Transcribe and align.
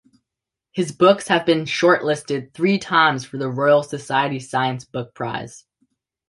His 0.71 0.91
books 0.91 1.27
have 1.27 1.45
been 1.45 1.65
short-listed 1.67 2.55
three 2.55 2.79
times 2.79 3.23
for 3.23 3.37
the 3.37 3.51
Royal 3.51 3.83
Society 3.83 4.39
science 4.39 4.83
book 4.83 5.13
prize. 5.13 5.65